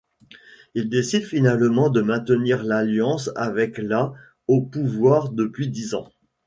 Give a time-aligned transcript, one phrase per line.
[0.73, 4.11] Il décide finalement de maintenir l'alliance avec la
[4.47, 6.11] au pouvoir depuis dix ans.